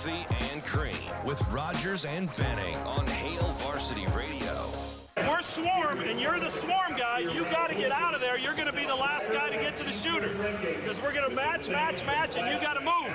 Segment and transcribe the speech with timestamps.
[0.00, 4.64] Coffee and Cream with Rogers and Benning on Hail Varsity Radio.
[5.14, 8.38] If we're swarm and you're the swarm guy, you got to get out of there.
[8.38, 10.30] You're going to be the last guy to get to the shooter
[10.78, 13.12] because we're going to match, match, match, and you got to move.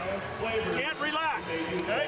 [0.79, 1.63] Can't relax.
[1.81, 2.07] Okay?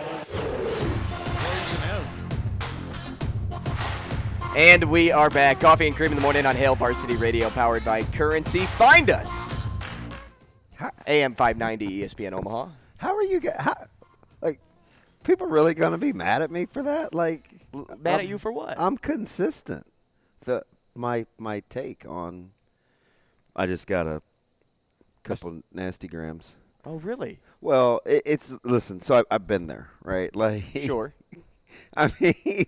[4.56, 5.60] And we are back.
[5.60, 8.68] Coffee and cream in the morning on Hail Varsity Radio, powered by Currency.
[8.78, 9.56] Find us.
[11.08, 12.70] AM 590 ESPN Omaha.
[12.98, 13.42] How are you?
[13.58, 13.88] How, like,
[15.28, 17.14] people really gonna be mad at me for that?
[17.14, 18.76] Like, Mad I'm- at you for what?
[18.80, 19.86] I'm consistent.
[20.46, 20.64] The
[20.96, 22.52] my my take on.
[23.56, 24.22] I just got a
[25.24, 26.56] couple nasty grams.
[26.86, 27.40] oh, really?
[27.60, 29.02] Well, it, it's listen.
[29.02, 30.34] So I, I've been there, right?
[30.36, 31.14] Like, Sure.
[31.96, 32.66] I mean,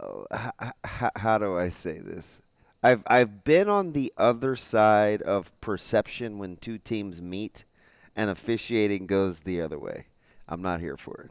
[0.00, 2.40] oh, h- h- how do I say this?
[2.82, 7.64] I've I've been on the other side of perception when two teams meet,
[8.16, 10.06] and officiating goes the other way.
[10.50, 11.30] I'm not here for it.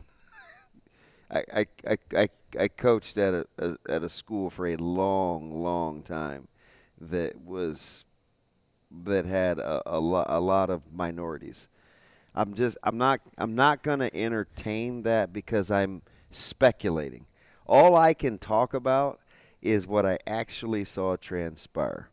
[1.53, 6.01] I I, I, I, coached at a, a at a school for a long long
[6.01, 6.47] time
[6.99, 8.05] that was
[9.05, 11.67] that had a, a, lo- a lot of minorities.
[12.33, 17.25] I'm just I'm not I'm not going to entertain that because I'm speculating.
[17.67, 19.19] All I can talk about
[19.61, 22.09] is what I actually saw transpire.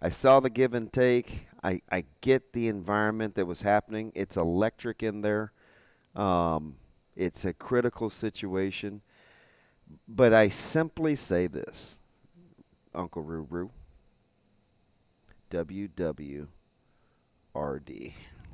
[0.00, 1.48] I saw the give and take.
[1.62, 4.12] I, I get the environment that was happening.
[4.14, 5.52] It's electric in there.
[6.18, 6.74] Um,
[7.16, 9.00] it's a critical situation.
[10.06, 12.00] But I simply say this,
[12.94, 13.70] Uncle Ruru.
[15.50, 16.46] WWRD.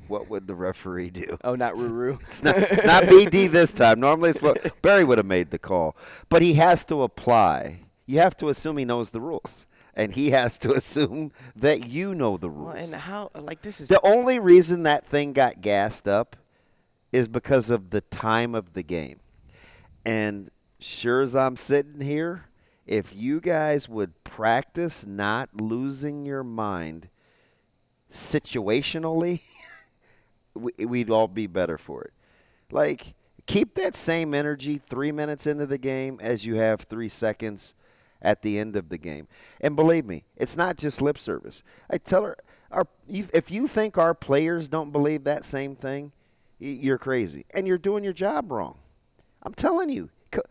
[0.07, 1.39] What would the referee do?
[1.43, 2.21] Oh, not Ruru.
[2.29, 3.99] It's not, it's not BD this time.
[3.99, 5.97] Normally, it's what Barry would have made the call,
[6.29, 7.81] but he has to apply.
[8.07, 12.15] You have to assume he knows the rules, and he has to assume that you
[12.15, 12.75] know the rules.
[12.75, 13.31] Well, and how?
[13.35, 16.37] Like this is the only reason that thing got gassed up
[17.15, 19.21] is because of the time of the game.
[20.05, 22.47] And sure as I'm sitting here,
[22.89, 27.09] if you guys would practice not losing your mind
[28.11, 29.43] situationally,
[30.55, 32.13] we- we'd all be better for it.
[32.73, 33.15] Like,
[33.47, 37.75] keep that same energy three minutes into the game as you have three seconds
[38.21, 39.29] at the end of the game.
[39.61, 41.63] And believe me, it's not just lip service.
[41.89, 42.37] I tell her,
[42.73, 46.11] our, if you think our players don't believe that same thing,
[46.65, 47.45] you're crazy.
[47.53, 48.79] And you're doing your job wrong.
[49.43, 50.11] I'm telling you.
[50.31, 50.43] Co-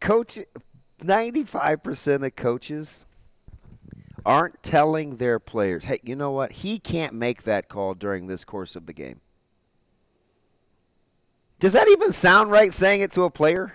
[0.00, 0.38] coach,
[1.00, 3.04] 95% of coaches
[4.24, 6.50] aren't telling their players, hey, you know what?
[6.50, 9.20] He can't make that call during this course of the game.
[11.58, 13.74] Does that even sound right saying it to a player?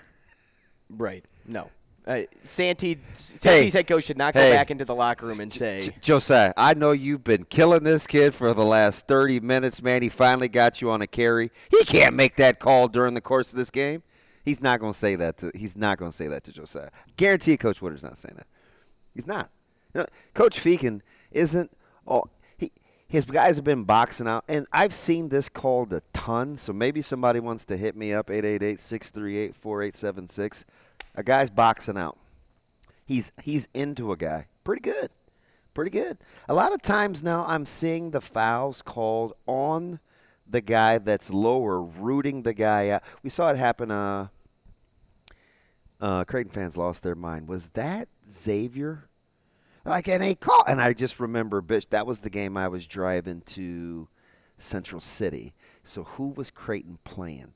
[0.90, 1.26] right.
[1.48, 1.70] No.
[2.08, 4.52] Uh, Santee, Santee's head coach should not go Hey.
[4.52, 8.08] back into the locker room and say, J- Josiah, I know you've been killing this
[8.08, 10.02] kid for the last 30 minutes, man.
[10.02, 11.52] He finally got you on a carry.
[11.70, 14.02] He can't make that call during the course of this game.
[14.44, 16.90] He's not going to say that to he's not going to say that to Josiah.
[17.18, 18.48] Guarantee you Coach Woodard's not saying that.
[19.14, 19.52] He's not.
[19.94, 21.02] No, Coach Feakin
[21.32, 21.70] isn't
[22.08, 22.72] all he
[23.08, 27.04] his guys have been boxing out and I've seen this called a ton, so maybe
[27.04, 30.66] somebody wants to hit me up 888-638-4876.
[31.16, 32.18] A guy's boxing out.
[33.06, 34.48] He's he's into a guy.
[34.64, 35.12] Pretty good.
[35.74, 36.18] Pretty good.
[36.50, 40.00] A lot of times now I'm seeing the fouls called on
[40.48, 43.04] the guy that's lower, rooting the guy out.
[43.24, 44.28] We saw it happen uh
[46.02, 47.48] uh, Creighton fans lost their mind.
[47.48, 49.08] Was that Xavier?
[49.86, 52.88] Like, and a call, and I just remember, Bish, that was the game I was
[52.88, 54.08] driving to
[54.58, 55.54] Central City.
[55.84, 57.54] So who was Creighton playing?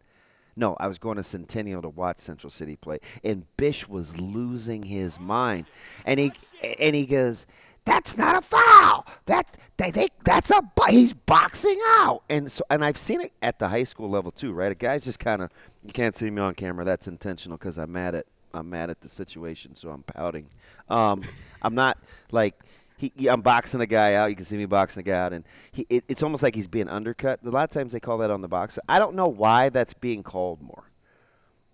[0.56, 4.84] No, I was going to Centennial to watch Central City play, and Bish was losing
[4.84, 5.66] his mind,
[6.06, 6.32] and he
[6.80, 7.46] and he goes,
[7.84, 9.06] "That's not a foul.
[9.26, 13.60] That they, they that's a he's boxing out." And so, and I've seen it at
[13.60, 14.72] the high school level too, right?
[14.72, 15.50] A guy's just kind of
[15.84, 16.86] you can't see me on camera.
[16.86, 20.48] That's intentional because I'm mad at I'm mad at the situation, so I'm pouting.
[20.90, 21.24] Um,
[21.62, 21.98] I'm not
[22.32, 22.56] like
[22.98, 24.30] he, I'm boxing a guy out.
[24.30, 26.68] You can see me boxing a guy out, and he, it, it's almost like he's
[26.68, 27.40] being undercut.
[27.44, 28.80] A lot of times they call that on the box.
[28.88, 30.90] I don't know why that's being called more.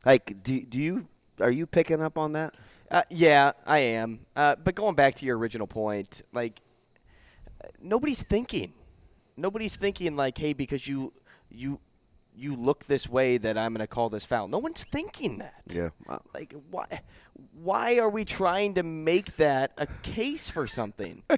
[0.06, 1.08] Like, do do you
[1.40, 2.56] are you picking up on that?
[2.90, 4.26] Uh, yeah, I am.
[4.36, 6.60] Uh, but going back to your original point, like
[7.64, 8.74] uh, nobody's thinking.
[9.38, 11.14] Nobody's thinking like, hey, because you
[11.50, 11.80] you
[12.36, 14.48] you look this way that I'm going to call this foul.
[14.48, 15.64] No one's thinking that.
[15.68, 15.90] Yeah.
[16.34, 17.02] Like why
[17.54, 21.24] why are we trying to make that a case for something?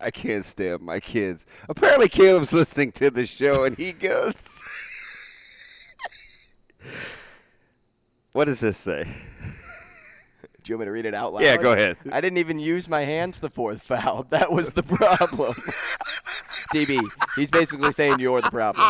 [0.00, 1.46] I can't stand my kids.
[1.68, 4.62] Apparently, Caleb's listening to the show, and he goes,
[8.32, 9.04] "What does this say?"
[10.64, 11.42] Do you want me to read it out loud?
[11.42, 11.98] Yeah, go ahead.
[12.10, 14.22] I didn't even use my hands the fourth foul.
[14.30, 15.54] That was the problem.
[16.74, 18.84] DB, he's basically saying you're the problem.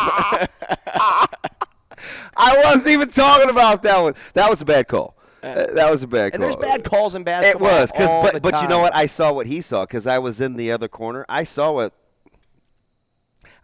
[2.37, 4.15] I wasn't even talking about that one.
[4.33, 5.15] That was a bad call.
[5.41, 6.51] Uh, that was a bad and call.
[6.51, 8.95] there's bad calls and in It was because, but but you know what?
[8.95, 11.23] I saw what he saw because I was in the other corner.
[11.29, 11.93] I saw what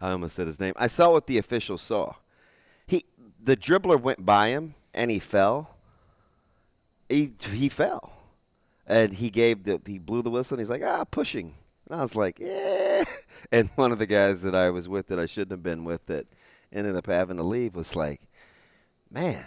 [0.00, 0.74] I almost said his name.
[0.76, 2.14] I saw what the official saw.
[2.86, 3.04] He
[3.42, 5.76] the dribbler went by him and he fell.
[7.08, 8.12] He he fell,
[8.86, 11.54] and he gave the he blew the whistle and he's like ah pushing.
[11.86, 12.71] And I was like yeah.
[13.52, 16.06] And one of the guys that I was with that I shouldn't have been with
[16.06, 16.26] that
[16.72, 18.22] ended up having to leave was like,
[19.10, 19.44] man,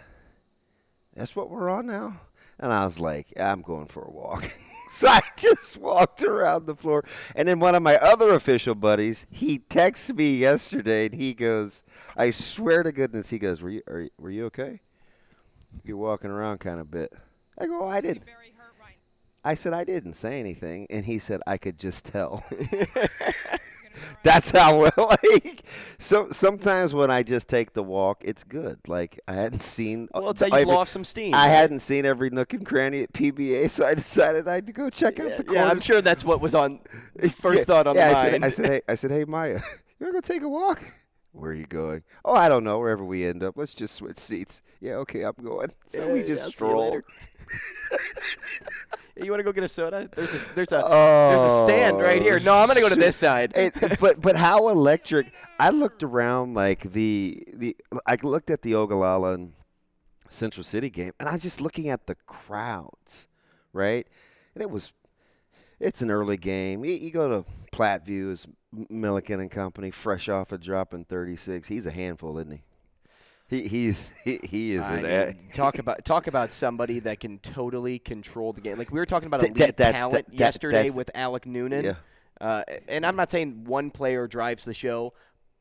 [1.16, 2.22] that's what we're on now?
[2.60, 4.50] And I was like, I'm going for a walk.
[4.90, 7.04] so I just walked around the floor.
[7.36, 11.82] And then one of my other official buddies, he texts me yesterday and he goes,
[12.16, 14.82] I swear to goodness, he goes, Were you, are, were you okay?
[15.84, 17.12] You're walking around kind of bit.
[17.58, 18.24] I go, I didn't.
[18.26, 18.98] Very hurt right.
[19.44, 20.88] I said, I didn't say anything.
[20.90, 22.46] And he said, I could just tell.
[24.24, 24.92] That's how well,
[25.24, 25.64] like,
[25.98, 28.80] so sometimes when I just take the walk, it's good.
[28.88, 30.08] Like, I hadn't seen.
[30.14, 31.34] Uh, well, it's how you every- blow off some steam.
[31.34, 35.20] I hadn't seen every nook and cranny at PBA, so I decided I'd go check
[35.20, 36.80] out Yeah, the yeah, I'm sure that's what was on
[37.20, 38.32] his first Yeah, thought on yeah, the I mind.
[38.34, 39.60] said, I said, hey, I said, hey, Maya,
[40.00, 40.84] you wanna go take a walk?
[41.32, 42.04] Where are you going?
[42.24, 42.80] Oh, I don't know.
[42.80, 44.64] Wherever we end up, let's just switch seats.
[44.80, 45.70] Yeah, okay, I'm going.
[45.86, 47.02] So we just I'll see
[49.18, 49.24] you strolled.
[49.24, 49.24] later.
[49.24, 50.10] Hey, you want to go get a soda?
[50.16, 50.82] There's a there's a
[51.30, 52.40] there's a stand right oh, here.
[52.40, 53.54] No, I'm gonna go to this side.
[53.56, 55.32] It- but but how electric?
[55.60, 59.54] I looked around like the the I looked at the Ogallala and
[60.30, 63.28] Central City game, and I was just looking at the crowds,
[63.74, 64.08] right?
[64.54, 64.92] And it was
[65.80, 66.86] it's an early game.
[66.86, 68.48] You, you go to Platteview, is
[68.90, 71.68] Milliken and Company, fresh off a drop in 36.
[71.68, 72.64] He's a handful, isn't he?
[73.48, 75.04] He he's he, he is I an
[75.38, 78.78] mean, talk about talk about somebody that can totally control the game.
[78.78, 81.86] Like we were talking about elite that- that- talent that- yesterday with Alec Noonan.
[81.86, 81.96] Yeah.
[82.42, 85.14] Uh, and I'm not saying one player drives the show,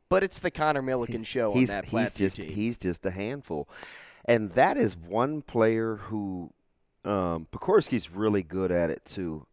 [0.08, 2.50] but it's the Connor Milliken show he's on that he's just team.
[2.50, 3.69] he's just a handful,
[4.25, 6.52] and that is one player who
[7.04, 9.46] um, Pekorski's really good at it too.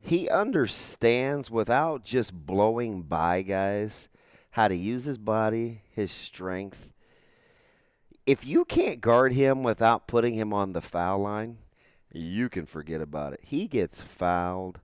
[0.00, 4.08] He understands without just blowing by guys
[4.52, 6.92] how to use his body, his strength.
[8.26, 11.58] If you can't guard him without putting him on the foul line,
[12.12, 13.40] you can forget about it.
[13.44, 14.80] He gets fouled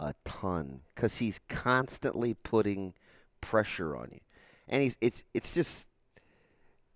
[0.00, 2.94] a ton because he's constantly putting
[3.40, 4.20] pressure on you,
[4.68, 5.86] and he's it's it's just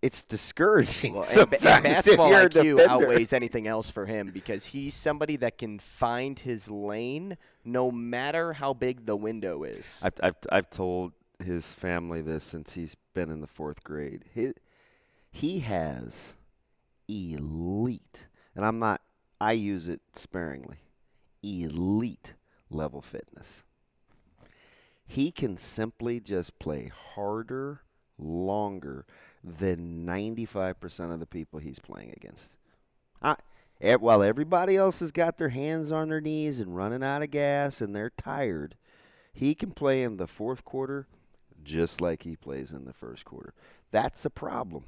[0.03, 1.15] it's discouraging.
[1.15, 2.89] Well, sometimes ba- and basketball IQ defender.
[2.89, 8.55] outweighs anything else for him because he's somebody that can find his lane no matter
[8.55, 10.01] how big the window is.
[10.05, 14.25] I've, I've I've told his family this since he's been in the fourth grade.
[14.35, 14.53] He
[15.37, 16.35] he has
[17.09, 19.03] elite, and I'm not.
[19.39, 20.79] I use it sparingly.
[21.43, 22.33] Elite
[22.71, 23.63] level fitness.
[25.07, 27.83] He can simply just play harder,
[28.19, 29.05] longer
[29.45, 32.57] than 95% of the people he's playing against.
[33.21, 33.37] I,
[34.01, 37.83] while everybody else has got their hands on their knees and running out of gas
[37.83, 38.75] and they're tired,
[39.35, 41.07] he can play in the fourth quarter
[41.63, 43.53] just like he plays in the first quarter.
[43.91, 44.85] That's a problem.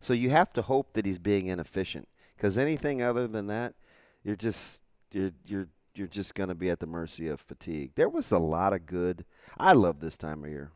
[0.00, 3.74] So you have to hope that he's being inefficient because anything other than that,
[4.22, 4.80] you're just
[5.12, 7.92] you're you're you're just going to be at the mercy of fatigue.
[7.96, 9.24] There was a lot of good.
[9.58, 10.70] I love this time of year,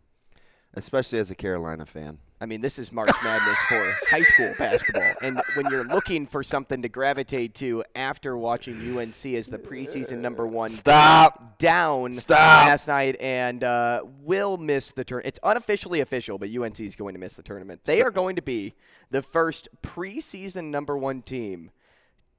[0.75, 2.18] especially as a Carolina fan.
[2.42, 5.12] I mean, this is March Madness for high school basketball.
[5.22, 10.18] And when you're looking for something to gravitate to after watching UNC as the preseason
[10.18, 11.56] number one Stop.
[11.58, 12.66] down Stop.
[12.66, 15.28] last night and uh, will miss the tournament.
[15.28, 17.82] It's unofficially official, but UNC is going to miss the tournament.
[17.84, 18.75] They are going to be
[19.12, 21.70] the first preseason number one team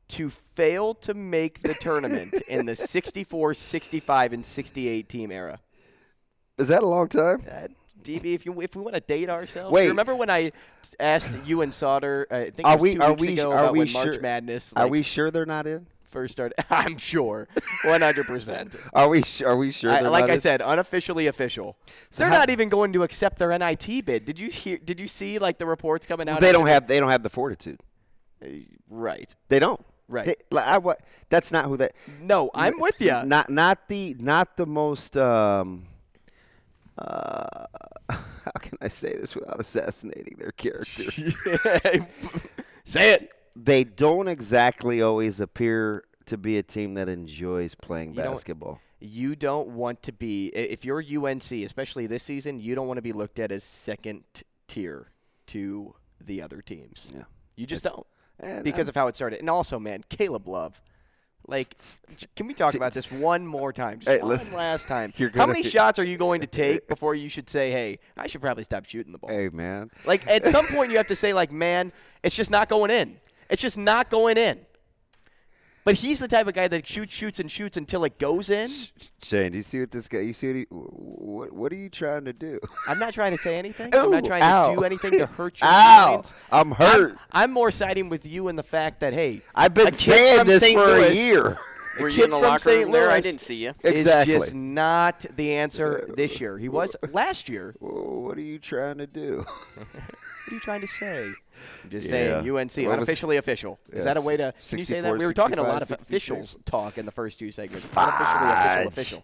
[0.10, 5.62] to fail to make the tournament in the 64, 65, and 68 team era.
[6.58, 7.42] Is that a long time?
[8.04, 9.88] DB, if you if we want to date ourselves, Wait.
[9.88, 10.52] remember when I
[11.00, 12.28] asked you and Sauter?
[12.30, 15.32] Uh, I think Are we are we are we sure March Madness Are we sure
[15.32, 15.88] they're not in?
[16.08, 16.54] first started.
[16.70, 17.48] I'm sure,
[17.84, 18.28] 100.
[18.28, 20.42] percent Are we are we sure they're Like I in?
[20.42, 21.76] said, unofficially official.
[22.16, 24.24] They're how- not even going to accept their NIT bid.
[24.26, 24.78] Did you hear?
[24.78, 26.40] Did you see like the reports coming out?
[26.40, 27.80] they don't have they don't have the fortitude.
[28.90, 29.34] right.
[29.48, 29.84] They don't.
[30.08, 30.26] Right.
[30.26, 31.90] They- like, I, what, that's not who they.
[32.22, 33.24] No, I'm with you.
[33.26, 35.18] Not not the not the most.
[35.18, 35.86] Um,
[36.98, 37.66] uh,
[38.10, 41.04] how can I say this without assassinating their character?
[42.86, 43.32] Say it.
[43.56, 48.80] they don't exactly always appear to be a team that enjoys playing You don't- basketball.
[49.06, 52.62] You don't want to be if you're UNC, especially this season.
[52.62, 54.24] You don't want to be looked at as second
[54.70, 55.08] tier
[55.48, 57.10] to the other teams.
[57.14, 57.24] Yeah.
[57.58, 57.94] You just It's-
[58.40, 59.40] don't because I'm- of how it started.
[59.42, 60.82] And also, man, Caleb Love.
[61.46, 61.68] Like,
[62.36, 64.00] can we talk about this one more time?
[64.00, 65.14] Just Hey, one listen, last time.
[65.36, 68.42] How many shots are you going to take before you should say, "Hey, I should
[68.42, 69.30] probably stop shooting the ball"?
[69.30, 71.92] Hey man, Like at some point you have to say like, "Man,
[72.24, 73.18] it's just not going in.
[73.50, 74.60] It's just not going in."
[75.86, 78.72] But he's the type of guy that shoots, shoots, and shoots until it goes in.
[79.22, 80.20] Shane, do you see what this guy?
[80.20, 80.66] You see what he?
[80.70, 82.60] What, what are you trying to do?
[82.88, 83.94] I'm not trying to say anything.
[83.94, 84.70] I'm not trying ow.
[84.70, 86.34] to do anything to hurt your Ow, feelings.
[86.52, 87.18] I'm hurt.
[87.32, 90.38] I'm, more siding with you in the fact that hey, I've a been kid saying
[90.40, 90.80] from this St.
[90.80, 91.60] for Louis a year.
[92.00, 92.84] Were kid you in the from locker St.
[92.86, 93.12] room there?
[93.12, 93.74] I didn't see you.
[93.84, 94.34] Exactly.
[94.34, 96.58] Is just not the answer this year.
[96.58, 97.76] He was last year.
[97.80, 99.46] What are you trying to do?
[100.54, 101.34] What are you trying to say?
[101.84, 102.12] I'm just Yeah.
[102.12, 103.80] saying UNC What was- unofficially official.
[103.92, 104.54] Is that a way to?
[104.70, 105.18] Can you say that?
[105.18, 107.92] We were talking a lot of 65, officials talk in the first two segments.
[107.98, 109.24] Unofficially official official.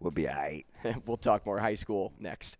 [0.00, 0.64] We'll be all right.
[1.06, 2.56] we'll talk more high school next.